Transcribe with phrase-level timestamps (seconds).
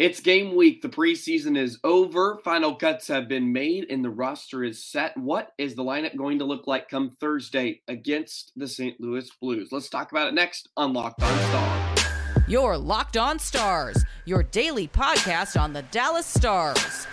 [0.00, 0.80] It's game week.
[0.80, 2.40] The preseason is over.
[2.42, 5.14] Final cuts have been made and the roster is set.
[5.14, 8.98] What is the lineup going to look like come Thursday against the St.
[8.98, 9.68] Louis Blues?
[9.70, 12.06] Let's talk about it next on Locked On Stars.
[12.48, 17.06] Your Locked On Stars, your daily podcast on the Dallas Stars.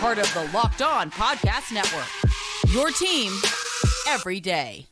[0.00, 2.04] Part of the Locked On Podcast Network.
[2.74, 3.32] Your team
[4.06, 4.86] every day.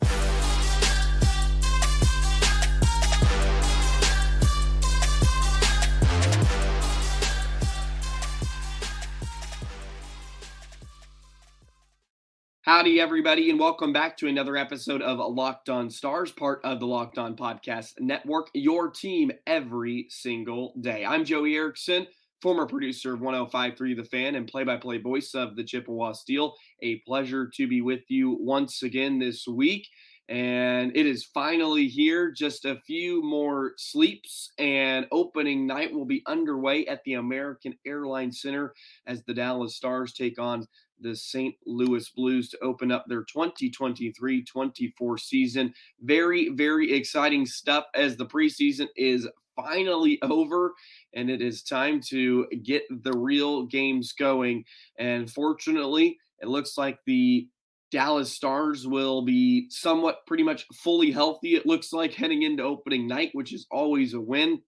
[12.67, 16.87] Howdy, everybody, and welcome back to another episode of Locked On Stars, part of the
[16.87, 21.05] Locked On Podcast Network, your team every single day.
[21.05, 22.09] I'm Joey Erickson,
[22.43, 26.57] former producer of 1053 The Fan and play by play voice of the Chippewa Steel.
[26.83, 29.87] A pleasure to be with you once again this week.
[30.29, 32.33] And it is finally here.
[32.33, 38.41] Just a few more sleeps, and opening night will be underway at the American Airlines
[38.41, 38.75] Center
[39.07, 40.67] as the Dallas Stars take on
[41.01, 41.55] the St.
[41.65, 45.75] Louis Blues to open up their 2023 24 season.
[46.01, 50.75] Very, very exciting stuff as the preseason is finally over
[51.15, 54.65] and it is time to get the real games going.
[54.99, 57.49] And fortunately, it looks like the
[57.91, 61.55] Dallas Stars will be somewhat pretty much fully healthy.
[61.55, 64.61] It looks like heading into opening night, which is always a win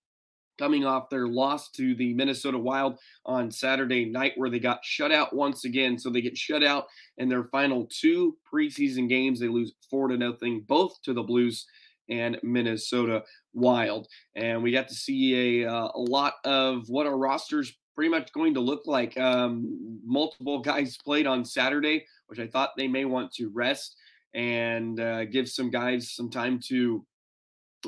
[0.58, 5.12] coming off their loss to the Minnesota Wild on Saturday night, where they got shut
[5.12, 5.98] out once again.
[5.98, 9.40] So they get shut out in their final two preseason games.
[9.40, 11.66] They lose four to nothing, both to the Blues
[12.10, 14.08] and Minnesota Wild.
[14.34, 18.32] And we got to see a, uh, a lot of what our rosters pretty much
[18.32, 19.18] going to look like.
[19.18, 23.96] Um, multiple guys played on Saturday, which I thought they may want to rest
[24.34, 27.04] and uh, give some guys some time to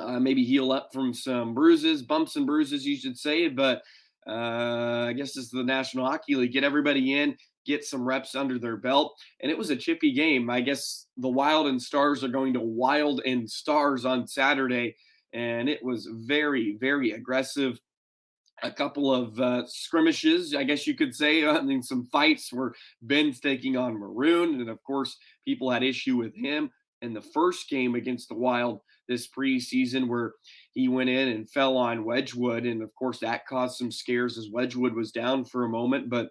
[0.01, 3.47] uh, maybe heal up from some bruises, bumps and bruises, you should say.
[3.47, 3.83] But
[4.27, 6.55] uh, I guess it's the National Hockey League.
[6.55, 9.15] Get everybody in, get some reps under their belt.
[9.41, 10.51] And it was a chippy game.
[10.51, 14.97] I guess the Wild and Stars are going to Wild and Stars on Saturday.
[15.33, 17.79] And it was very, very aggressive.
[18.63, 21.47] A couple of uh, skirmishes, I guess you could say.
[21.47, 24.61] I mean, some fights where Benn's taking on Maroon.
[24.61, 26.71] And of course, people had issue with him
[27.03, 30.35] in the first game against the Wild this preseason where
[30.73, 32.65] he went in and fell on Wedgewood.
[32.65, 36.31] And of course, that caused some scares as Wedgewood was down for a moment, but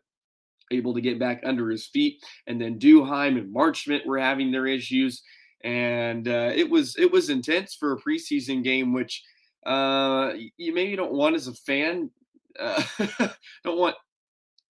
[0.71, 2.23] able to get back under his feet.
[2.47, 5.21] And then Duhaime and Marchment were having their issues.
[5.63, 9.23] And uh, it was it was intense for a preseason game, which
[9.65, 12.09] uh, you maybe don't want as a fan.
[12.59, 12.83] Uh,
[13.63, 13.95] don't want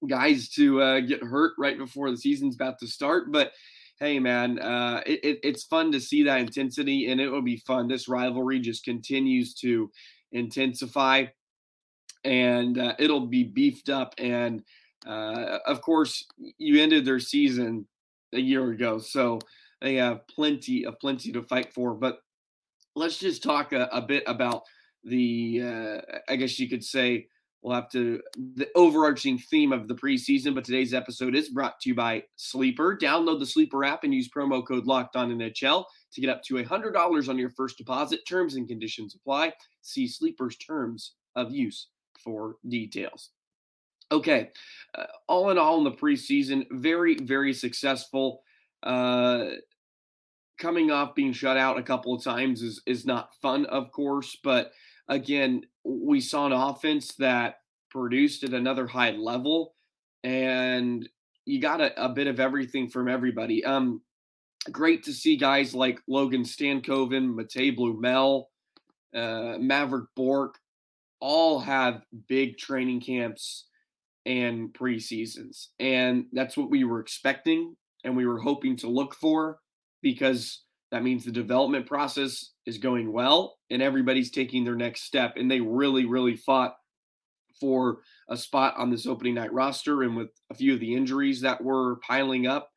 [0.07, 3.51] guys to uh, get hurt right before the season's about to start, but
[3.99, 7.57] hey man, uh, it, it, it's fun to see that intensity, and it will be
[7.57, 7.87] fun.
[7.87, 9.91] This rivalry just continues to
[10.31, 11.25] intensify,
[12.23, 14.15] and uh, it'll be beefed up.
[14.17, 14.63] And
[15.05, 16.25] uh, of course,
[16.57, 17.85] you ended their season
[18.33, 19.39] a year ago, so
[19.81, 21.93] they have plenty of plenty to fight for.
[21.93, 22.19] But
[22.95, 24.63] let's just talk a, a bit about
[25.03, 27.27] the, uh, I guess you could say
[27.61, 28.21] We'll have to
[28.55, 32.97] the overarching theme of the preseason, but today's episode is brought to you by Sleeper.
[32.97, 35.83] Download the Sleeper app and use promo code Locked On NHL
[36.13, 38.21] to get up to hundred dollars on your first deposit.
[38.25, 39.53] Terms and conditions apply.
[39.81, 41.87] See Sleeper's terms of use
[42.23, 43.31] for details.
[44.11, 44.49] Okay,
[44.97, 48.41] uh, all in all, in the preseason, very very successful.
[48.83, 49.49] Uh,
[50.59, 54.37] coming off being shut out a couple of times is is not fun, of course,
[54.43, 54.71] but
[55.09, 57.55] again, we saw an offense that
[57.89, 59.75] produced at another high level,
[60.23, 61.07] and
[61.45, 63.65] you got a, a bit of everything from everybody.
[63.65, 64.01] Um,
[64.71, 68.45] great to see guys like Logan Stankoven, Matej Blumel,
[69.15, 70.59] uh, Mavrik Bourque,
[71.19, 73.65] all have big training camps
[74.25, 75.67] and preseasons.
[75.79, 79.59] And that's what we were expecting and we were hoping to look for
[80.01, 85.33] because that means the development process is going well and everybody's taking their next step.
[85.35, 86.73] And they really, really fought
[87.59, 90.01] for a spot on this opening night roster.
[90.01, 92.69] And with a few of the injuries that were piling up,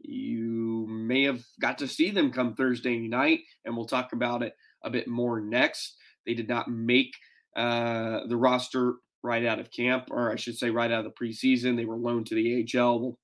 [0.00, 3.40] you may have got to see them come Thursday night.
[3.64, 5.96] And we'll talk about it a bit more next.
[6.26, 7.12] They did not make
[7.56, 11.24] uh, the roster right out of camp, or I should say, right out of the
[11.24, 11.76] preseason.
[11.76, 13.00] They were loaned to the AHL.
[13.00, 13.18] We'll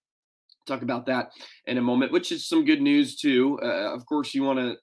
[0.67, 1.31] talk about that
[1.67, 3.59] in a moment, which is some good news too.
[3.63, 4.77] Uh, of course, you want to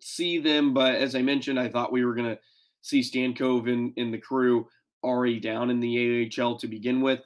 [0.00, 2.38] see them, but as I mentioned, I thought we were going to
[2.82, 4.68] see Stankoven in the crew
[5.02, 7.20] already down in the AHL to begin with.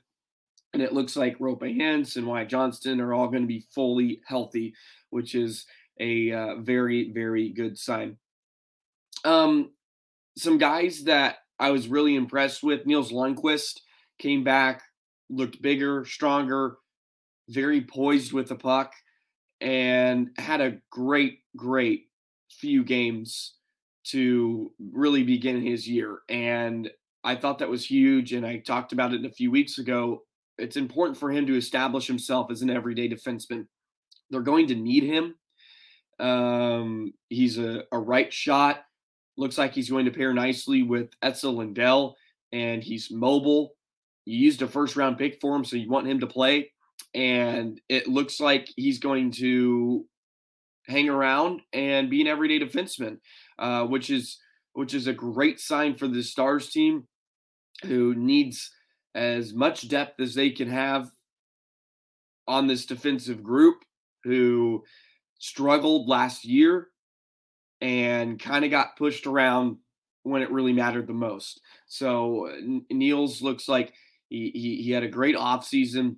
[0.72, 4.20] And it looks like Roope Hintz and Wyatt Johnston are all going to be fully
[4.26, 4.74] healthy,
[5.10, 5.66] which is
[6.00, 8.16] a uh, very, very good sign.
[9.24, 9.72] Um,
[10.36, 13.80] some guys that I was really impressed with Nils Lundkvist
[14.18, 14.82] came back,
[15.28, 16.78] looked bigger, stronger,
[17.48, 18.92] very poised with the puck,
[19.60, 22.08] and had a great, great
[22.50, 23.54] few games
[24.04, 26.18] to really begin his year.
[26.28, 26.90] And
[27.22, 28.32] I thought that was huge.
[28.32, 30.22] And I talked about it a few weeks ago.
[30.58, 33.66] It's important for him to establish himself as an everyday defenseman.
[34.30, 35.34] They're going to need him.
[36.18, 38.84] Um, he's a, a right shot.
[39.36, 42.16] Looks like he's going to pair nicely with Esa Lindell,
[42.52, 43.74] and he's mobile.
[44.24, 46.71] You used a first round pick for him, so you want him to play.
[47.14, 50.06] And it looks like he's going to
[50.86, 53.18] hang around and be an everyday defenseman,
[53.58, 54.38] uh, which is
[54.74, 57.06] which is a great sign for the Stars team,
[57.84, 58.70] who needs
[59.14, 61.10] as much depth as they can have
[62.48, 63.76] on this defensive group,
[64.24, 64.82] who
[65.38, 66.88] struggled last year
[67.82, 69.76] and kind of got pushed around
[70.22, 71.60] when it really mattered the most.
[71.86, 72.48] So
[72.90, 73.92] Nils looks like
[74.28, 76.16] he, he, he had a great offseason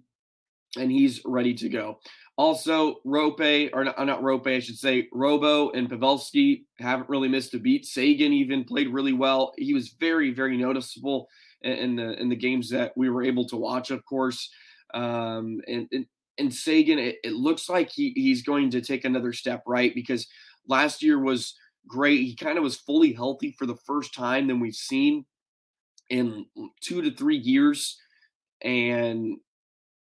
[0.77, 2.01] and he's ready to go.
[2.37, 3.41] Also, Rope,
[3.73, 7.87] or not, not Rope, I should say, Robo and Pavelski haven't really missed a beat.
[7.87, 9.53] Seguin even played really well.
[9.57, 11.29] He was very, very noticeable
[11.63, 14.51] in the in the games that we were able to watch, of course.
[14.93, 16.07] Um, and, and
[16.39, 20.27] and Seguin, it, it looks like he he's going to take another step right because
[20.69, 21.55] last year was
[21.87, 22.21] great.
[22.21, 25.25] He kind of was fully healthy for the first time than we've seen
[26.11, 26.47] in
[26.81, 27.99] two to three years,
[28.63, 29.37] and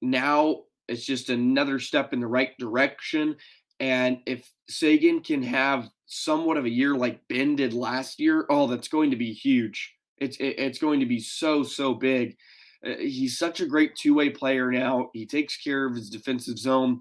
[0.03, 3.37] now it's just another step in the right direction.
[3.81, 8.67] And if Seguin can have somewhat of a year like Benn did last year, oh,
[8.67, 9.95] that's going to be huge.
[10.19, 12.37] It's it's going to be so so big.
[12.85, 15.11] Uh, he's such a great two way player now.
[15.15, 17.01] He takes care of his defensive zone,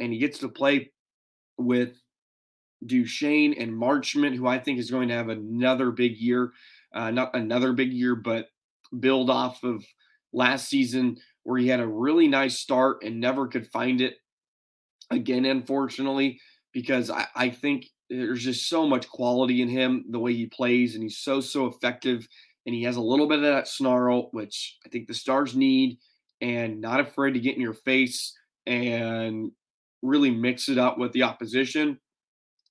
[0.00, 0.90] and he gets to play
[1.58, 1.96] with
[2.84, 6.52] Duchene and Marchment, who I think is going to have another big year.
[6.92, 8.48] Uh, not another big year, but
[8.98, 9.84] build off of
[10.32, 14.14] last season where he had a really nice start and never could find it
[15.12, 16.40] again, unfortunately,
[16.72, 20.94] because I, I think there's just so much quality in him, the way he plays,
[20.94, 22.26] and he's so, so effective.
[22.66, 25.98] And he has a little bit of that snarl, which I think the Stars need,
[26.40, 29.52] and not afraid to get in your face and
[30.02, 32.00] really mix it up with the opposition.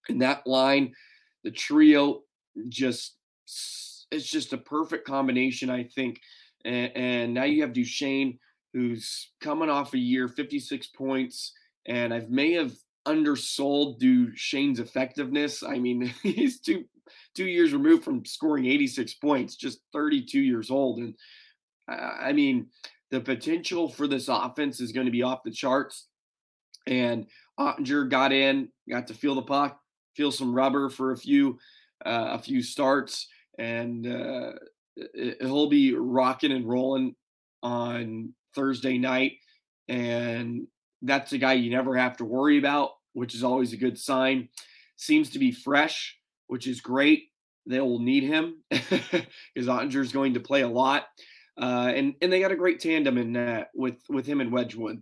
[0.10, 0.94] And that line,
[1.46, 2.24] the trio,
[2.68, 3.16] just
[4.12, 6.20] it's just a perfect combination, I think.
[6.66, 8.38] And, and now you have Duchene,
[8.76, 11.54] who's coming off a year, 56 points,
[11.88, 12.74] and I may have
[13.08, 15.64] undersold Duchene's effectiveness.
[15.64, 16.84] I mean, he's two
[17.36, 21.16] two years removed from scoring 86 points, just 32 years old, and
[21.88, 22.68] I mean,
[23.12, 26.08] the potential for this offense is going to be off the charts.
[26.88, 27.28] And
[27.60, 29.80] Oettinger got in, got to feel the puck,
[30.16, 31.60] feel some rubber for a few
[32.06, 34.52] uh, a few starts, and uh,
[35.40, 37.16] he'll be rocking and rolling
[37.64, 39.34] on Thursday night.
[39.88, 40.68] And
[41.02, 44.50] that's a guy you never have to worry about, which is always a good sign.
[44.96, 46.18] Seems to be fresh,
[46.48, 47.26] which is great.
[47.68, 51.06] They will need him because Oettinger is going to play a lot.
[51.60, 55.02] Uh, and and they got a great tandem in that with with him and Wedgewood.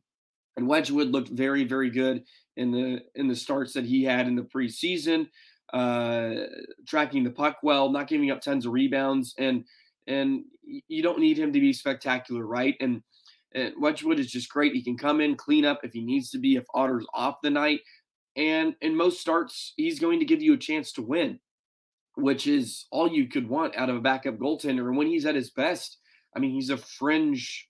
[0.55, 2.23] And Wedgewood looked very very good
[2.57, 5.27] in the in the starts that he had in the preseason,
[5.73, 6.45] uh,
[6.87, 9.65] tracking the puck well, not giving up tons of rebounds, and
[10.05, 12.75] and you don't need him to be spectacular, right?
[12.79, 13.01] And
[13.53, 14.73] and Wedgewood is just great.
[14.73, 17.49] He can come in, clean up if he needs to be, if Otter's off the
[17.49, 17.81] night.
[18.35, 21.39] And in most starts, he's going to give you a chance to win,
[22.15, 24.87] which is all you could want out of a backup goaltender.
[24.87, 25.97] And when he's at his best,
[26.35, 27.67] I mean, he's a fringe,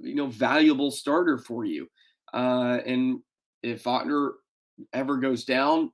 [0.00, 1.88] you know, valuable starter for you.
[2.32, 3.20] Uh, and
[3.62, 4.34] if Otter
[4.92, 5.90] ever goes down,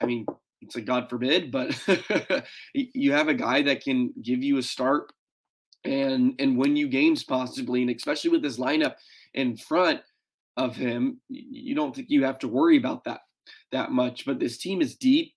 [0.00, 0.24] I mean,
[0.60, 1.76] it's like God forbid, but
[2.74, 5.12] you have a guy that can give you a start
[5.84, 8.94] and and win you games possibly, and especially with this lineup
[9.34, 10.00] in front
[10.56, 13.20] of him, you don't think you have to worry about that
[13.72, 14.24] that much.
[14.24, 15.34] But this team is deep,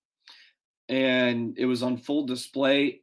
[0.89, 3.01] and it was on full display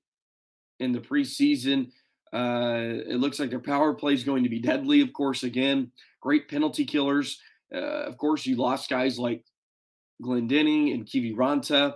[0.78, 1.90] in the preseason.
[2.32, 5.42] Uh, it looks like their power play is going to be deadly, of course.
[5.42, 7.38] Again, great penalty killers.
[7.74, 9.44] Uh, of course, you lost guys like
[10.22, 11.94] Glendening and Kiviranta,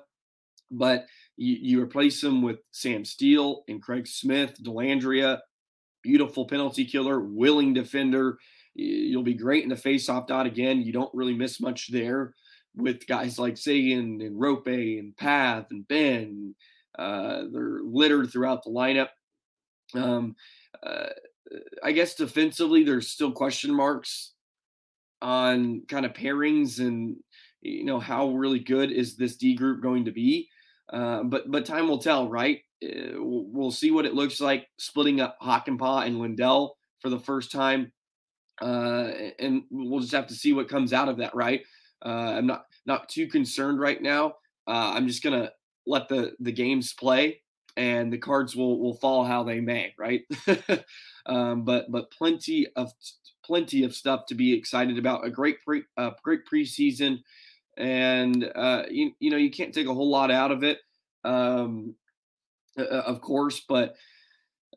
[0.71, 1.07] but
[1.37, 5.41] you, you replace him with Sam Steel and Craig Smith, Dellandrea,
[6.03, 8.39] beautiful penalty killer, willing defender.
[8.75, 10.83] You'll be great in the face-off dot again.
[10.83, 12.35] You don't really miss much there
[12.75, 16.55] with guys like Seguin and Rope and Path and Benn.
[16.99, 19.09] Uh, they're littered throughout the lineup.
[19.95, 20.37] Um,
[20.83, 21.09] uh,
[21.83, 24.33] I guess defensively, there's still question marks
[25.23, 27.17] on kind of pairings and
[27.63, 30.49] you know how really good is this D group going to be.
[30.93, 32.61] Uh, but but time will tell, right?
[32.85, 37.51] Uh, we'll see what it looks like splitting up Hakanpää and Lindell for the first
[37.51, 37.93] time,
[38.63, 41.35] uh, and we'll just have to see what comes out of that.
[41.35, 41.63] Right?
[42.05, 44.35] Uh, I'm not not too concerned right now.
[44.69, 45.51] Uh, I'm just gonna
[45.87, 47.43] let the the games play,
[47.77, 49.93] and the cards will will fall how they may.
[49.99, 50.23] Right?
[51.27, 52.93] um, but but plenty of
[53.45, 55.27] plenty of stuff to be excited about.
[55.27, 55.83] A great pre
[56.23, 57.19] great preseason,
[57.77, 60.79] and uh, you you know you can't take a whole lot out of it,
[61.25, 61.95] um,
[62.79, 63.97] uh, of course, but.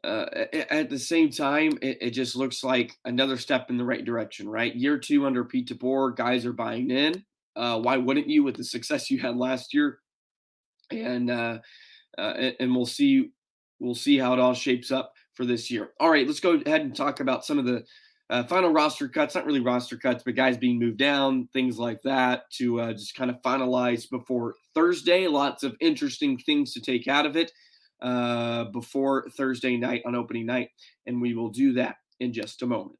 [0.02, 4.06] Uh, at the same time, it, it, just looks like another step in the right
[4.06, 4.74] direction, right?
[4.74, 7.22] Year two under Pete DeBoer, guys are buying in.
[7.58, 10.00] Uh, why wouldn't you with the success you had last year?
[10.90, 11.60] And uh,
[12.18, 13.32] uh and we'll see
[13.82, 15.92] we'll see how it all shapes up for this year.
[16.00, 17.84] All right, let's go ahead and talk about some of the
[18.30, 22.02] uh, final roster cuts, not really roster cuts, but guys being moved down, things like
[22.04, 25.28] that to uh, just kind of finalize before Thursday.
[25.28, 27.52] Lots of interesting things to take out of it
[28.02, 30.70] uh, before Thursday night on opening night,
[31.08, 33.00] and we will do that in just a moment.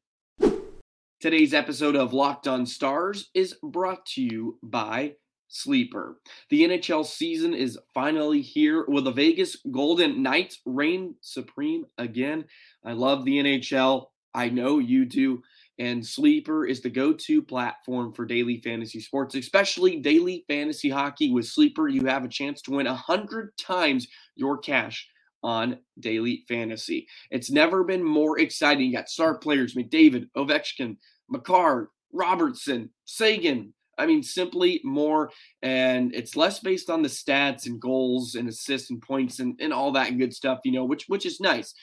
[1.20, 5.12] Today's episode of Locked On Stars is brought to you by
[5.48, 6.18] Sleeper.
[6.48, 8.84] The NHL season is finally here.
[8.88, 12.46] Will the Vegas Golden Knights reign supreme again?
[12.84, 14.06] I love the NHL.
[14.34, 15.42] I know you do.
[15.78, 21.32] And Sleeper is the go to platform for daily fantasy sports, especially daily fantasy hockey.
[21.32, 24.06] With Sleeper, you have a chance to win 100 times
[24.36, 25.08] your cash
[25.42, 27.06] on daily fantasy.
[27.30, 28.86] It's never been more exciting.
[28.86, 30.96] You got star players McDavid, Ovechkin,
[31.30, 35.30] Makar, Robertson, Seguin, I mean, simply more,
[35.62, 39.72] and it's less based on the stats and goals and assists and points and, and
[39.72, 41.74] all that good stuff, you know, which which is nice.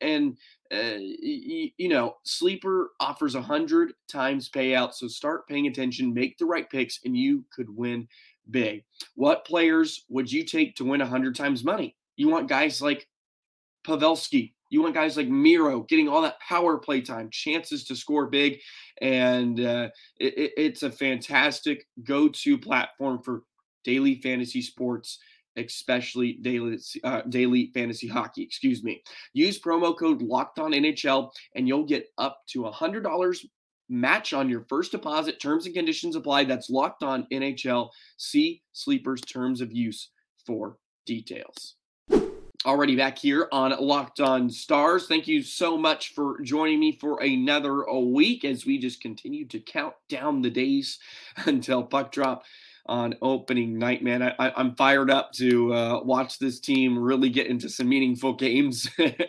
[0.00, 0.36] And,
[0.72, 6.36] uh, you, you know, Sleeper offers a hundred times payout, so start paying attention, make
[6.38, 8.08] the right picks, and you could win
[8.50, 8.84] big.
[9.14, 11.96] What players would you take to win a hundred times money?
[12.16, 13.06] You want guys like
[13.86, 18.26] Pavelski, you want guys like Miro getting all that power play time, chances to score
[18.26, 18.58] big,
[19.00, 23.42] and uh, it, it's a fantastic go-to platform for
[23.84, 25.18] daily fantasy sports
[25.56, 28.42] especially daily uh, daily fantasy hockey.
[28.42, 29.02] Excuse me.
[29.32, 33.46] Use promo code Locked On NHL, and you'll get up to a hundred dollars
[33.88, 35.40] match on your first deposit.
[35.40, 36.44] Terms and conditions apply.
[36.44, 37.90] That's Locked On NHL.
[38.16, 40.10] See Sleepers terms of use
[40.44, 41.76] for details
[42.66, 45.06] already back here on Locked On Stars.
[45.06, 49.60] Thank you so much for joining me for another week as we just continue to
[49.60, 50.98] count down the days
[51.46, 52.44] until puck drop
[52.86, 54.02] on opening night.
[54.02, 58.32] Man, I, am fired up to uh, watch this team really get into some meaningful
[58.36, 58.88] games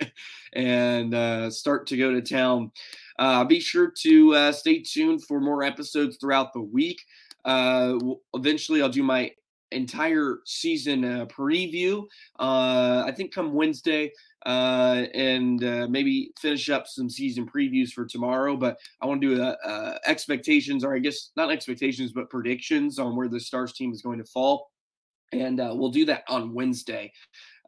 [0.53, 2.71] and uh, start to go to town.
[3.19, 7.01] Uh, be sure to uh, stay tuned for more episodes throughout the week.
[7.43, 7.97] Uh,
[8.33, 9.31] eventually, I'll do my
[9.75, 12.03] entire season uh, preview.
[12.39, 14.11] Uh, I think come Wednesday,
[14.45, 18.55] uh, and uh, maybe finish up some season previews for tomorrow.
[18.55, 22.99] But I want to do a, a expectations, or I guess not expectations, but predictions
[22.99, 24.71] on where the Stars team is going to fall,
[25.31, 27.11] and uh, we'll do that on Wednesday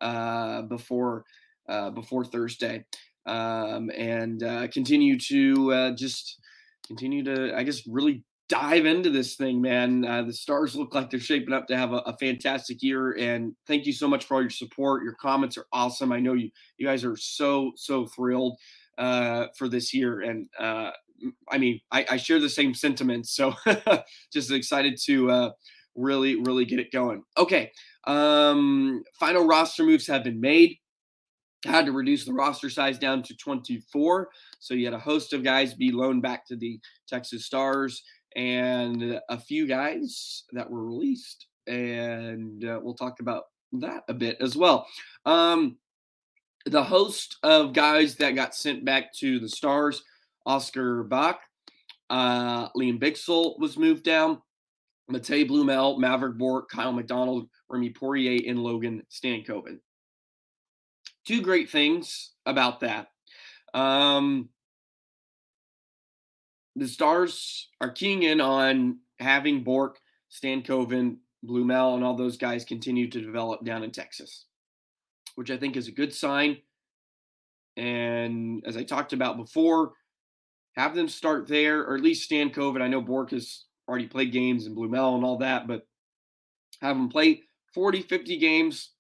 [0.02, 1.26] uh, before
[1.70, 2.86] uh, before Thursday,
[3.26, 6.40] um, and uh, continue to uh, just
[6.88, 10.06] continue to, I guess, really dive into this thing, man.
[10.06, 13.54] Uh, the Stars look like they're shaping up to have a, a, fantastic year, and
[13.66, 15.04] thank you so much for all your support.
[15.04, 16.12] Your comments are awesome.
[16.12, 18.58] I know you you guys are so so thrilled
[18.98, 20.92] uh, for this year, and uh,
[21.50, 23.36] I mean I, I, share the same sentiments.
[23.36, 23.54] So
[24.34, 25.52] just excited to uh,
[25.96, 27.24] really really get it going.
[27.38, 27.72] Okay,
[28.06, 30.78] um, final roster moves have been made.
[31.66, 34.30] Had to reduce the roster size down to 24.
[34.60, 38.04] So you had a host of guys be loaned back to the Texas Stars
[38.38, 41.48] and a few guys that were released.
[41.66, 44.88] And uh, we'll talk about that a bit as well.
[45.26, 45.78] Um,
[46.66, 50.04] the host of guys that got sent back to the Stars,
[50.46, 51.36] Oskar Bäck,
[52.10, 54.42] uh, Lian Bichsel was moved down.
[55.12, 59.80] Matej Blumel, Mavrik Bourque, Kyle McDonald, Remi Poirier, and Logan Stankoven.
[61.26, 63.08] Two great things about that.
[63.74, 64.50] Um,
[66.78, 70.00] the Stars are keying in on having Bourque,
[70.32, 74.46] Stankoven, Blumel, and all those guys continue to develop down in Texas,
[75.36, 76.58] which I think is a good sign.
[77.78, 79.94] And as I talked about before,
[80.76, 82.82] have them start there, or at least Stankoven.
[82.82, 85.88] I know Bourque has already played games and Blumel and all that, but
[86.82, 87.42] have him play
[87.74, 88.92] 40, 50 games,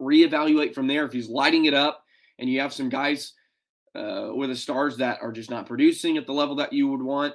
[0.00, 1.04] reevaluate from there.
[1.04, 2.04] If he's lighting it up
[2.38, 3.32] and you have some guys–
[3.96, 7.02] uh, with the stars that are just not producing at the level that you would
[7.02, 7.34] want,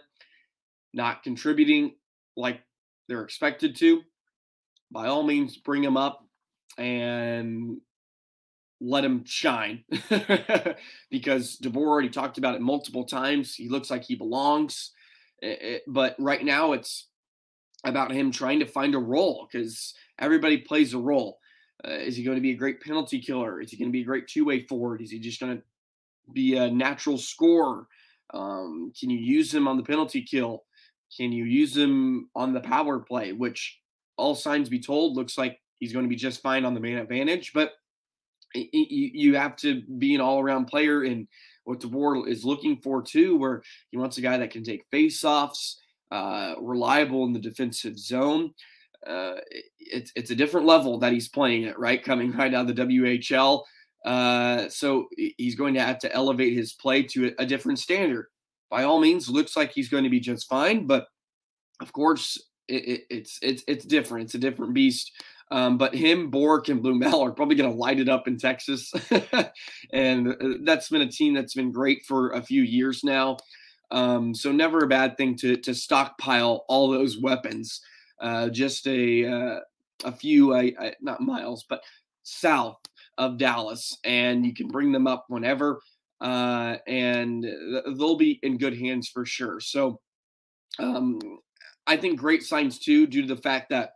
[0.93, 1.95] not contributing
[2.37, 2.61] like
[3.07, 4.01] they're expected to,
[4.91, 6.25] by all means, bring them up
[6.77, 7.77] and
[8.79, 9.83] let him shine
[11.09, 13.55] because DeBoer already talked about it multiple times.
[13.55, 14.91] He looks like he belongs,
[15.39, 17.07] it, but right now it's
[17.85, 21.39] about him trying to find a role because everybody plays a role.
[21.83, 23.59] Uh, is he going to be a great penalty killer?
[23.59, 25.01] Is he going to be a great two-way forward?
[25.01, 25.63] Is he just going to
[26.33, 27.87] be a natural scorer?
[28.33, 30.63] Um, can you use him on the penalty kill?
[31.15, 33.33] Can you use him on the power play?
[33.33, 33.79] Which
[34.17, 36.97] all signs be told looks like he's going to be just fine on the man
[36.97, 37.73] advantage, but
[38.53, 41.27] you have to be an all-around player and
[41.63, 45.79] what DeBoer is looking for too, where he wants a guy that can take face-offs,
[46.11, 48.53] uh, reliable in the defensive zone.
[49.05, 49.35] Uh,
[49.79, 52.03] it's it's a different level that he's playing at, right?
[52.03, 53.63] Coming right out of the WHL,
[54.05, 58.27] uh, so he's going to have to elevate his play to a, different standard.
[58.69, 61.07] By all means, looks like he's going to be just fine, but
[61.81, 64.25] of course, it, it, it's it's it's different.
[64.25, 65.11] It's a different beast
[65.51, 68.91] um, but him, Bourque, and Blumel are probably going to light it up in Texas.
[69.93, 73.37] and uh, that's been a team that's been great for a few years now.
[73.91, 77.81] Um, so never a bad thing to to stockpile all those weapons.
[78.21, 79.59] Uh, just a uh,
[80.05, 81.83] a few, uh, not miles, but
[82.23, 82.77] south
[83.21, 85.79] of Dallas, and you can bring them up whenever,
[86.21, 87.45] uh, and
[87.95, 89.59] they'll be in good hands for sure.
[89.59, 89.99] So
[90.79, 91.19] um,
[91.85, 93.91] I think great signs too, due to the fact that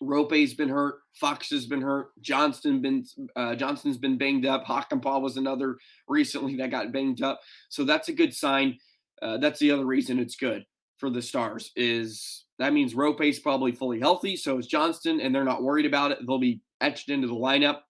[0.00, 1.00] Roope's been hurt.
[1.22, 2.08] Faksa has been hurt.
[2.22, 3.04] Johnston been
[3.36, 4.64] uh, Johnston's been banged up.
[4.64, 5.76] Hakanpää was another
[6.08, 7.40] recently that got banged up.
[7.68, 8.78] So that's a good sign.
[9.20, 10.64] Uh, that's the other reason it's good
[10.96, 14.34] for the Stars is that means Roope's probably fully healthy.
[14.34, 16.18] So is Johnston, and they're not worried about it.
[16.26, 17.80] They'll be etched into the lineup,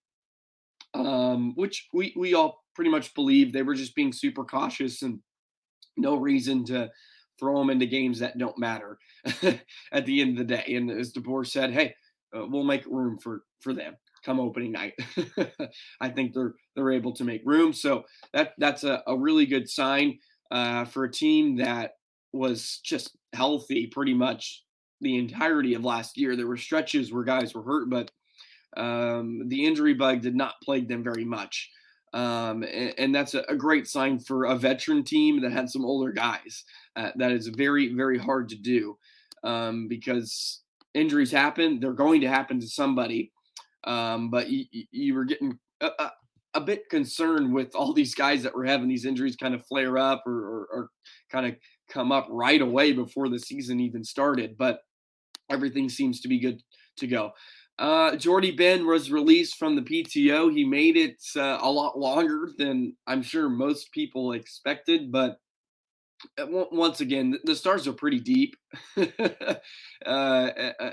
[0.95, 5.19] um, which we we all pretty much believe they were just being super cautious and
[5.97, 6.89] no reason to
[7.39, 8.97] throw them into games that don't matter
[9.91, 10.75] at the end of the day.
[10.75, 11.95] And as DeBoer said, hey,
[12.35, 14.93] uh, we'll make room for for them come opening night.
[16.01, 17.73] I think they're they're able to make room.
[17.73, 20.19] So that that's a, a really good sign
[20.51, 21.91] uh, for a team that
[22.33, 24.63] was just healthy pretty much
[25.01, 26.35] the entirety of last year.
[26.35, 28.11] There were stretches where guys were hurt, but
[28.77, 31.69] um, the injury bug did not plague them very much.
[32.13, 35.83] Um, and, and, that's a, a, great sign for a veteran team that had some
[35.83, 36.63] older guys.
[36.95, 38.97] Uh, that is very, very hard to do
[39.43, 40.61] um, because
[40.93, 41.79] injuries happen.
[41.79, 43.33] They're going to happen to somebody.
[43.83, 46.11] Um, but you, you, were getting a, a,
[46.55, 49.97] a, bit concerned with all these guys that were having these injuries kind of flare
[49.97, 50.89] up or, or, or
[51.29, 51.55] kind of
[51.89, 54.57] come up right away before the season even started.
[54.57, 54.79] But
[55.51, 56.61] everything seems to be good
[56.97, 57.33] to go.
[57.77, 60.53] Uh, Jordie Benn was released from the PTO.
[60.53, 65.37] He made it uh, a lot longer than I'm sure most people expected, but
[66.37, 68.55] uh, once again, the stars are pretty deep
[70.05, 70.49] uh,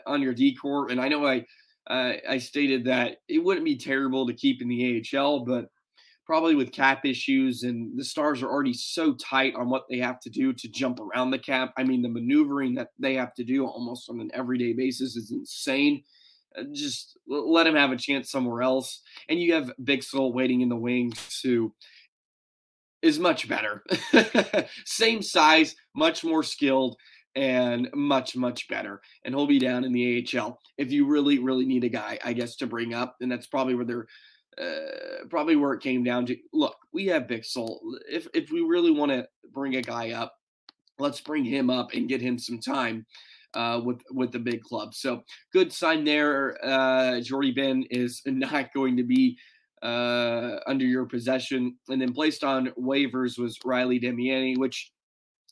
[0.06, 1.46] on your decor, and I know I
[1.88, 5.66] uh, I stated that it wouldn't be terrible to keep in the AHL, but
[6.24, 10.20] probably with cap issues and the stars are already so tight on what they have
[10.20, 11.72] to do to jump around the cap.
[11.76, 15.32] I mean, the maneuvering that they have to do almost on an everyday basis is
[15.32, 16.04] insane.
[16.56, 19.00] Uh, just let him have a chance somewhere else.
[19.28, 21.74] And you have Bichsel waiting in the wings who
[23.02, 23.82] is much better.
[24.84, 26.96] Same size, much more skilled,
[27.34, 29.00] and much, much better.
[29.24, 32.32] And he'll be down in the AHL if you really, really need a guy, I
[32.32, 33.16] guess, to bring up.
[33.20, 34.06] And that's probably where they're
[34.58, 36.36] uh, probably where it came down to.
[36.52, 37.78] Look, we have Bichsel.
[38.10, 40.34] If if we really want to bring a guy up,
[40.98, 43.06] let's bring him up and get him some time
[43.54, 44.94] uh, with with the big club.
[44.94, 46.58] So good sign there.
[46.64, 49.38] Uh, Jordie Benn is not going to be
[49.82, 54.92] uh, under your possession, and then placed on waivers was Riley Damiani, which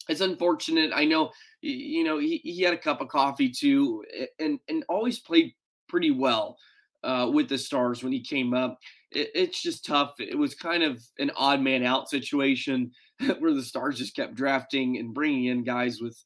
[0.09, 0.93] is unfortunate.
[0.95, 4.05] I know you know he, he had a cup of coffee too,
[4.39, 5.55] and and always played
[5.89, 6.57] pretty well
[7.03, 8.79] uh, with the Stars when he came up.
[9.11, 10.15] It, it's just tough.
[10.19, 12.93] It was kind of an odd man out situation
[13.39, 16.17] where the Stars just kept drafting and bringing in guys with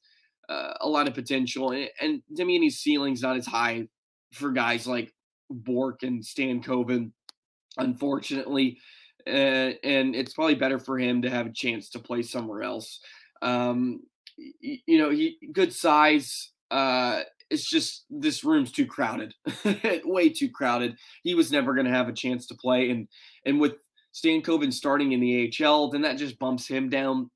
[0.49, 1.71] uh, a lot of potential.
[1.71, 3.89] And, and Damiani's ceiling's not as high
[4.33, 5.13] for guys like
[5.51, 7.13] Bourque and Stankoven,
[7.79, 8.79] unfortunately.
[9.27, 13.01] Uh, and it's probably better for him to have a chance to play somewhere else.
[13.43, 14.01] Um,
[14.37, 16.51] you, you know, he good size.
[16.71, 19.35] Uh, it's just this room's too crowded,
[20.05, 20.97] way too crowded.
[21.23, 23.09] He was never going to have a chance to play, and
[23.47, 23.77] and with
[24.15, 27.31] Stankoven starting in the AHL, then that just bumps him down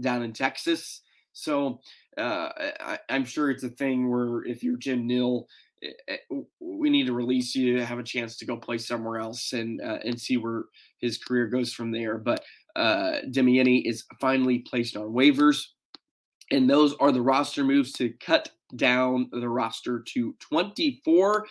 [0.00, 1.02] down in Texas.
[1.32, 1.80] So
[2.18, 5.46] uh, I, am sure it's a thing where if you're Jim Nill,
[5.82, 9.18] eh, eh, we need to release you to have a chance to go play somewhere
[9.18, 10.64] else and uh, and see where
[10.98, 12.18] his career goes from there.
[12.18, 12.44] But
[12.76, 15.62] uh, is finally placed on waivers,
[16.50, 21.46] and those are the roster moves to cut down the roster to 24.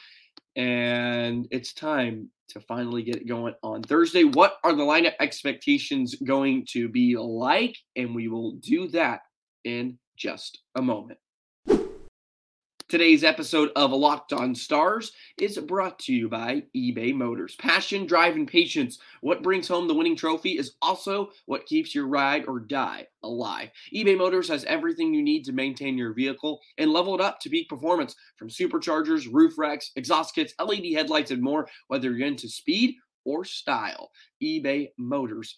[0.56, 4.26] And it's time to finally get it going on Thursday.
[4.26, 7.78] What are the lineup expectations going to be like?
[7.96, 9.22] And we will do that
[9.64, 11.18] in just a moment.
[12.88, 17.56] Today's episode of Locked On Stars is brought to you by eBay Motors.
[17.56, 19.00] Passion, drive, and patience.
[19.22, 23.70] What brings home the winning trophy is also what keeps your ride or die alive.
[23.96, 27.50] eBay Motors has everything you need to maintain your vehicle and level it up to
[27.50, 31.68] peak performance from superchargers, roof racks, exhaust kits, LED headlights, and more.
[31.88, 34.12] Whether you're into speed or style,
[34.44, 35.58] eBay Motors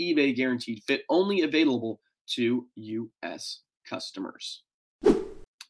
[0.00, 3.60] eBay guaranteed fit only available to U.S.
[3.88, 4.62] customers.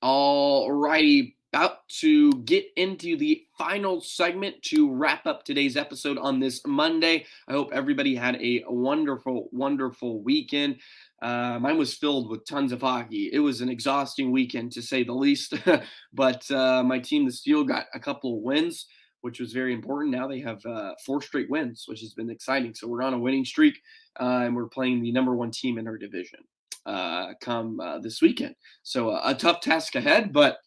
[0.03, 6.38] All righty, about to get into the final segment to wrap up today's episode on
[6.38, 7.27] this Monday.
[7.49, 10.77] I hope everybody had a wonderful, wonderful weekend.
[11.21, 13.31] Uh, mine was filled with tons of hockey.
[13.33, 15.55] It was an exhausting weekend to say the least,
[16.12, 18.87] but uh, my team, the Steel, got a couple of wins
[19.22, 20.14] which was very important.
[20.14, 22.74] Now they have uh, four straight wins, which has been exciting.
[22.74, 23.78] So we're on a winning streak,
[24.18, 26.40] uh, and we're playing the number one team in our division
[26.87, 28.54] uh, come uh, this weekend.
[28.83, 30.59] So uh, a tough task ahead, but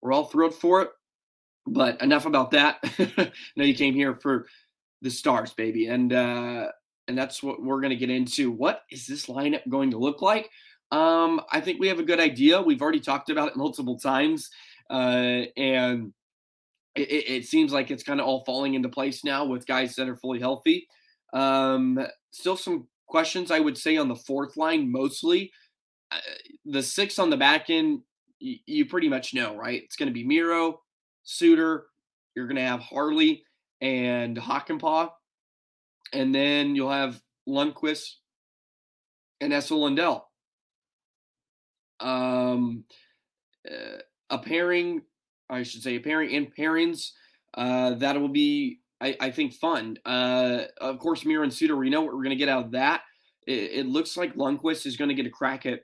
[0.00, 0.90] we're all thrilled for it.
[1.66, 2.78] But enough about that.
[3.56, 4.46] now you came here for
[5.02, 6.68] the stars, baby, and uh,
[7.08, 8.50] and that's what we're going to get into.
[8.50, 10.48] What is this lineup going to look like?
[10.90, 12.62] Um, I think we have a good idea.
[12.62, 14.48] We've already talked about it multiple times,
[14.88, 16.12] and
[17.00, 20.08] it, it seems like it's kind of all falling into place now with guys that
[20.08, 20.86] are fully healthy.
[21.32, 21.98] Um,
[22.30, 25.52] still some questions I would say on the fourth line mostly.
[26.10, 26.18] Uh,
[26.64, 28.00] the six on the back end,
[28.40, 29.82] y- you pretty much know, right?
[29.82, 30.80] It's going to be Miro,
[31.24, 31.86] Suter.
[32.34, 33.42] You're going to have Harley
[33.80, 35.10] and Hakanpää,
[36.12, 38.14] and then you'll have Lundkvist
[39.40, 40.28] and Esa Lindell.
[42.00, 42.84] Um,
[43.68, 43.98] uh,
[44.30, 45.02] a pairing
[45.50, 47.10] I should say, pairing and pairings.
[47.54, 49.98] Uh, that will be, I, I, think, fun.
[50.04, 52.70] Uh, of course, Miro and Suter, we know what we're going to get out of
[52.72, 53.02] that.
[53.46, 55.80] It, it looks like Lundkvist is going to get a crack at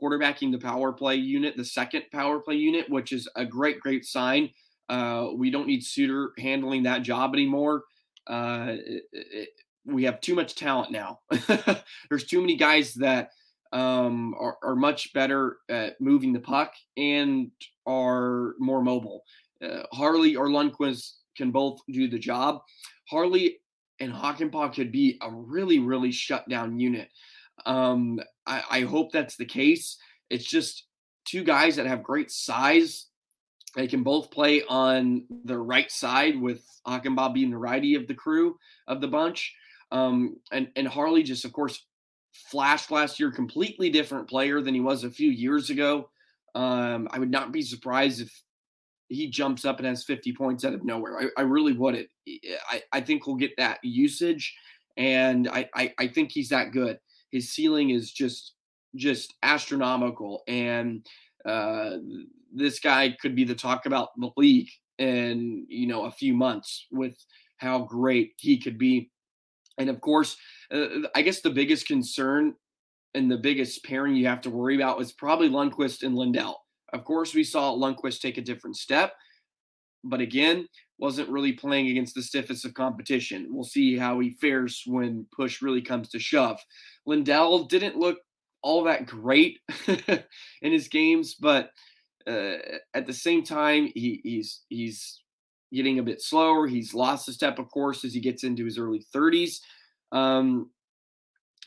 [0.00, 4.04] quarterbacking the power play unit, the second power play unit, which is a great, great
[4.04, 4.50] sign.
[4.88, 7.84] Uh, we don't need Suter handling that job anymore.
[8.26, 9.48] Uh, it, it,
[9.84, 11.20] we have too much talent now.
[12.08, 13.30] There's too many guys that
[13.72, 17.50] um, are, are, much better at moving the puck and
[17.86, 19.22] are more mobile.
[19.62, 22.60] Uh, Harley or Lundkvist can both do the job.
[23.08, 23.58] Harley
[24.00, 27.08] and Hakanpää could be a really, really shut down unit.
[27.66, 29.98] Um, I, I hope that's the case.
[30.30, 30.84] It's just
[31.24, 33.06] two guys that have great size.
[33.76, 38.14] They can both play on the right side, with Hakanpää being the righty of the
[38.14, 39.54] crew of the bunch.
[39.90, 41.86] Um, and and Harley just, of course,
[42.50, 46.10] flashed last year, completely different player than he was a few years ago.
[46.54, 48.42] Um, I would not be surprised if
[49.08, 51.18] he jumps up and has 50 points out of nowhere.
[51.18, 52.08] I, I really wouldn't.
[52.70, 54.54] I, I think he'll get that usage,
[54.96, 56.98] and I, I, I think he's that good.
[57.30, 58.54] His ceiling is just
[58.94, 61.06] just astronomical, and
[61.44, 61.96] uh,
[62.52, 66.86] this guy could be the talk about the league in you know a few months
[66.90, 67.14] with
[67.58, 69.10] how great he could be.
[69.78, 70.36] And of course,
[70.72, 72.54] uh, I guess the biggest concern
[73.14, 76.60] and the biggest pairing you have to worry about is probably Lundkvist and Lindell.
[76.92, 79.12] Of course, we saw Lundkvist take a different step,
[80.04, 80.66] but again,
[80.98, 83.48] wasn't really playing against the stiffest of competition.
[83.50, 86.58] We'll see how he fares when push really comes to shove.
[87.06, 88.18] Lindell didn't look
[88.62, 91.70] all that great in his games, but
[92.26, 92.56] uh,
[92.94, 95.22] at the same time, he, he's he's
[95.72, 96.66] getting a bit slower.
[96.66, 99.60] He's lost a step, of course, as he gets into his early 30s.
[100.12, 100.70] Um,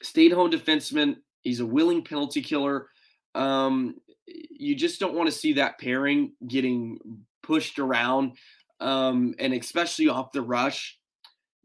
[0.01, 1.17] stayed home defenseman.
[1.41, 2.87] He's a willing penalty killer.
[3.35, 3.95] Um,
[4.27, 6.99] you just don't want to see that pairing getting
[7.43, 8.33] pushed around,
[8.79, 10.97] um, and especially off the rush,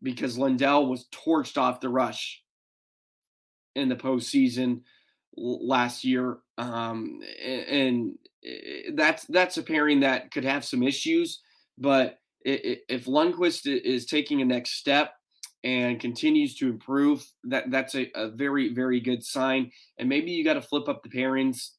[0.03, 2.43] because Lindell was torched off the rush
[3.75, 4.81] in the postseason
[5.37, 11.41] last year, um, and eh, that's that's a pairing that could have some issues.
[11.79, 15.13] But if Lundkvist is taking a next step,
[15.65, 19.73] and continues to improve, that that's a, a very very good sign.
[19.99, 21.71] And maybe you got to flip up the pairings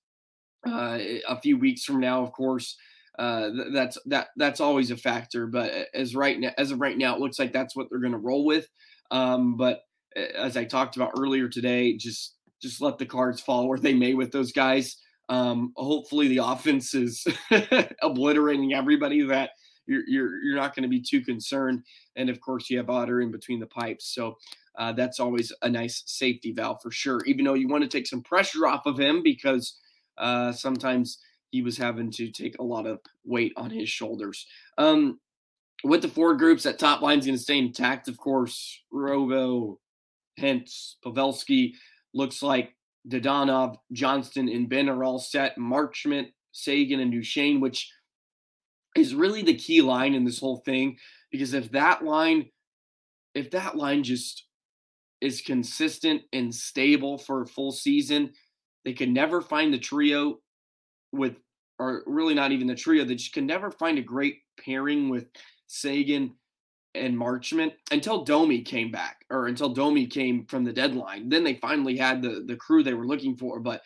[0.67, 2.21] uh, a few weeks from now.
[2.21, 2.75] Of course,
[3.17, 5.47] uh, that's that that's always a factor.
[5.47, 8.12] But as right now, as of right now, it looks like that's what they're going
[8.12, 8.67] to roll with.
[9.10, 9.80] Um, but
[10.36, 14.13] as I talked about earlier today, just just let the cards fall where they may
[14.15, 14.97] with those guys.
[15.30, 17.25] Um, hopefully, the offense is
[18.01, 19.51] obliterating everybody that
[19.88, 21.84] you're you're, you're not going to be too concerned.
[22.15, 24.38] And of course, you have Otter in between the pipes, so
[24.78, 27.21] uh, that's always a nice safety valve for sure.
[27.26, 29.78] Even though you want to take some pressure off of him because
[30.17, 31.19] uh, sometimes
[31.50, 34.45] he was having to take a lot of weight on his shoulders.
[34.78, 35.19] Um,
[35.84, 38.08] with the four groups, that top line is going to stay intact.
[38.08, 39.80] Of course, Robo,
[40.39, 41.73] Hintz Pavelski.
[42.13, 42.76] Looks like
[43.08, 45.58] Dadonov, Johnston, and Benn are all set.
[45.58, 47.91] Marchment, Seguin, and Duchene, which
[48.97, 50.97] is really the key line in this whole thing.
[51.31, 52.49] Because if that line,
[53.33, 54.45] if that line just
[55.21, 58.31] is consistent and stable for a full season,
[58.86, 60.39] they could never find the trio
[61.12, 61.39] with,
[61.79, 63.03] or really not even the trio.
[63.03, 65.27] They just can never find a great pairing with
[65.67, 66.33] Seguin
[66.95, 71.29] and Marchment until Domi came back, or until Domi came from the deadline.
[71.29, 73.60] Then they finally had the the crew they were looking for.
[73.60, 73.81] But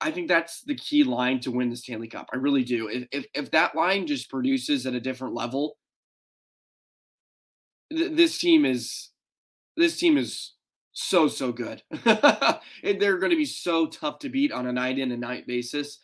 [0.00, 2.30] I think that's the key line to win the Stanley Cup.
[2.32, 2.88] I really do.
[2.88, 5.76] If if, if that line just produces at a different level,
[7.92, 9.10] th- this team is
[9.76, 10.52] this team is
[10.92, 11.82] so so good.
[12.04, 15.98] They're going to be so tough to beat on a night in and night basis,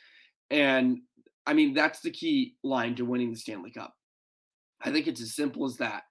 [0.50, 0.98] and
[1.46, 3.94] I mean that's the key line to winning the Stanley Cup.
[4.82, 6.02] I think it's as simple as that.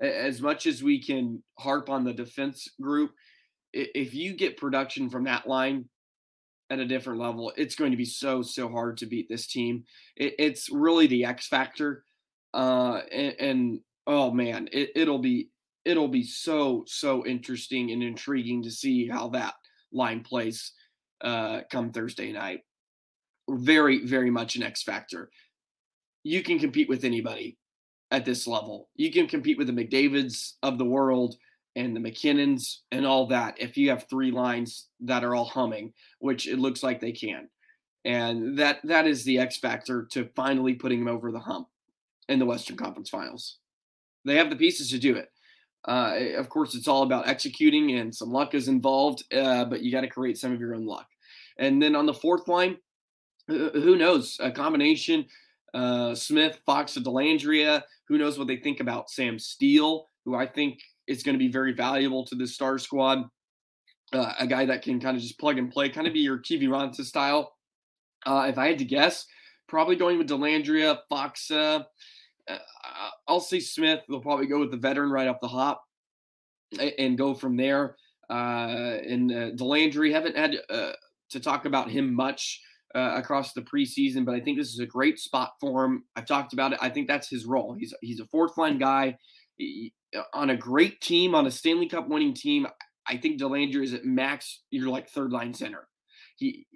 [0.00, 3.12] As much as we can harp on the defense group,
[3.72, 5.88] if you get production from that line
[6.70, 9.84] at a different level, it's going to be so so hard to beat this team.
[10.16, 12.04] it's really the X factor,
[12.54, 15.50] uh, and, and oh man, it, it'll be
[15.84, 19.54] it'll be so so interesting and intriguing to see how that
[19.92, 20.72] line plays
[21.20, 22.60] uh, come Thursday night.
[23.48, 25.30] Very very much an X factor.
[26.22, 27.58] You can compete with anybody
[28.10, 28.88] at this level.
[28.96, 31.36] You can compete with the McDavids of the world
[31.76, 35.92] and the MacKinnons and all that if you have three lines that are all humming,
[36.18, 37.48] which it looks like they can.
[38.04, 41.68] And that that is the X factor to finally putting them over the hump
[42.28, 43.58] in the Western Conference Finals.
[44.24, 45.30] They have the pieces to do it.
[45.86, 49.92] Uh, of course, it's all about executing, and some luck is involved, uh, but you
[49.92, 51.06] got to create some of your own luck.
[51.58, 52.78] And then on the fourth line,
[53.48, 54.38] who knows?
[54.40, 55.26] A combination
[55.74, 57.82] uh, Smith, Faksa, and Dellandrea.
[58.08, 61.50] Who knows what they think about Sam Steel, who I think is going to be
[61.50, 63.24] very valuable to the star squad.
[64.12, 66.38] Uh, a guy that can kind of just plug and play, kind of be your
[66.38, 67.54] Kiviranta style.
[68.26, 69.26] Uh, if I had to guess,
[69.68, 71.84] probably going with Dellandrea, Faksa.
[72.48, 72.58] Uh,
[73.26, 74.00] I'll say Smith.
[74.08, 75.82] They'll probably go with the veteran right off the hop
[76.98, 77.96] and, go from there.
[78.30, 80.92] Uh, and uh, Dellandrea haven't had uh,
[81.30, 82.60] to talk about him much
[82.94, 86.04] uh, across the preseason, but I think this is a great spot for him.
[86.16, 86.78] I've talked about it.
[86.80, 87.74] I think that's his role.
[87.78, 89.18] He's he's a fourth line guy
[90.32, 92.66] on a great team, on a Stanley Cup winning team.
[93.06, 94.62] I think Dellandrea is at max.
[94.70, 95.88] You're like third line center.
[96.36, 96.66] He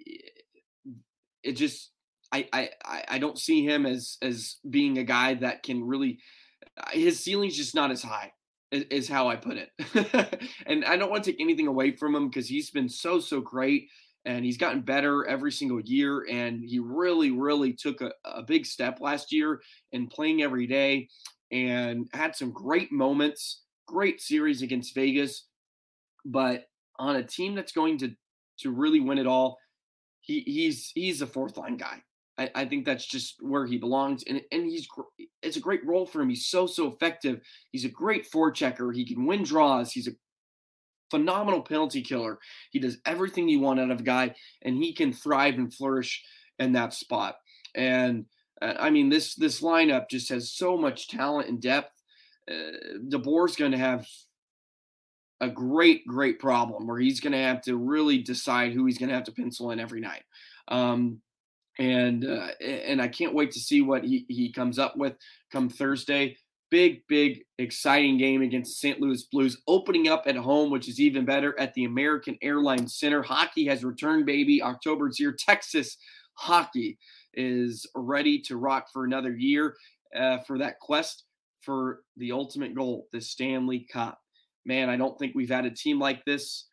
[1.43, 1.91] it just
[2.31, 2.69] I I
[3.07, 6.19] I don't see him as as being a guy that can really.
[6.77, 8.31] Uh, his ceiling's just not as high
[8.71, 10.41] is how I put it.
[10.67, 13.41] and I don't want to take anything away from him because he's been so, so
[13.41, 13.89] great
[14.25, 16.25] and he's gotten better every single year.
[16.29, 19.61] And he really, really took a, a big step last year
[19.91, 21.09] in playing every day
[21.51, 25.45] and had some great moments, great series against Vegas.
[26.25, 26.65] But
[26.97, 28.11] on a team that's going to
[28.59, 29.57] to really win it all,
[30.21, 32.03] he he's he's a fourth line guy.
[32.37, 34.87] I, I think that's just where he belongs, and and he's
[35.41, 36.29] it's a great role for him.
[36.29, 37.41] He's so so effective.
[37.71, 38.93] He's a great forechecker.
[38.95, 39.91] He can win draws.
[39.91, 40.11] He's a
[41.11, 42.39] phenomenal penalty killer.
[42.71, 46.23] He does everything you want out of a guy, and he can thrive and flourish
[46.59, 47.35] in that spot.
[47.75, 48.25] And
[48.61, 51.91] I mean, this this lineup just has so much talent and depth.
[52.49, 54.07] Uh, DeBoer's going to have
[55.41, 59.09] a great, great problem where he's going to have to really decide who he's going
[59.09, 60.23] to have to pencil in every night.
[60.67, 61.21] Um,
[61.77, 65.15] and uh, and I can't wait to see what he, he comes up with
[65.51, 66.35] come Thursday
[66.69, 69.01] big, big, exciting game against the St.
[69.01, 73.21] Louis Blues, opening up at home, which is even better at the American Airlines Center.
[73.21, 74.61] Hockey has returned, baby.
[74.61, 75.35] October's here.
[75.37, 75.97] Texas
[76.35, 76.97] hockey
[77.33, 79.75] is ready to rock for another year
[80.15, 81.25] uh, for that quest
[81.61, 84.19] for the ultimate goal, the Stanley Cup.
[84.65, 86.67] Man, I don't think we've had a team like this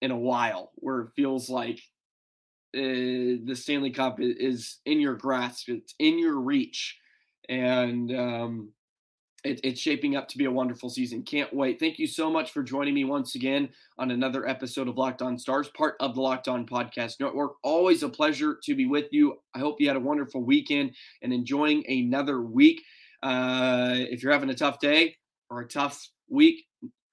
[0.00, 1.80] in a while where it feels like
[2.74, 6.98] uh, the Stanley Cup is in your grasp, it's in your reach.
[7.48, 8.72] And um,
[9.44, 11.22] it, it's shaping up to be a wonderful season.
[11.22, 11.80] Can't wait.
[11.80, 15.38] Thank you so much for joining me once again on another episode of Locked On
[15.38, 17.54] Stars, part of the Locked On Podcast Network.
[17.62, 19.40] Always a pleasure to be with you.
[19.54, 22.82] I hope you had a wonderful weekend and enjoying another week.
[23.22, 25.16] Uh, if you're having a tough day
[25.50, 26.64] or a tough week,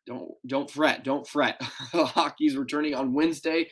[0.05, 1.57] don't don't fret, don't fret.
[1.61, 3.69] Hockey's returning on Wednesday.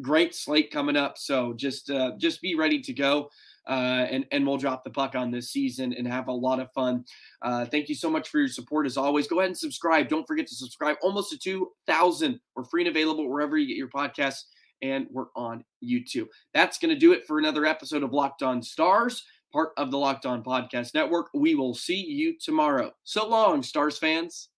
[0.00, 3.28] Great slate coming up, so just uh, just be ready to go.
[3.70, 6.68] Uh, and and we'll drop the puck on this season and have a lot of
[6.72, 7.04] fun.
[7.40, 9.28] Uh, thank you so much for your support as always.
[9.28, 10.08] Go ahead and subscribe.
[10.08, 10.96] Don't forget to subscribe.
[11.02, 12.40] Almost to two thousand.
[12.56, 14.42] We're free and available wherever you get your podcasts,
[14.82, 16.26] and we're on YouTube.
[16.52, 19.98] That's going to do it for another episode of Locked On Stars, part of the
[19.98, 21.28] Locked On Podcast Network.
[21.32, 22.90] We will see you tomorrow.
[23.04, 24.49] So long, Stars fans.